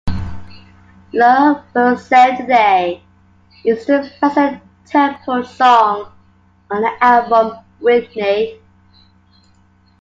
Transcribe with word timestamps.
"Love 1.13 1.63
Will 1.75 1.95
Save 1.95 2.39
the 2.39 2.45
Day" 2.47 3.03
is 3.63 3.85
the 3.85 4.11
fastest-tempoed 4.19 5.45
song 5.45 6.11
on 6.71 6.81
the 6.81 6.91
album 7.03 7.63
"Whitney". 7.79 8.59